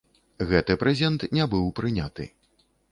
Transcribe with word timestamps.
Гэты 0.51 0.77
прэзент 0.83 1.27
не 1.41 1.45
быў 1.53 1.71
прыняты. 1.83 2.23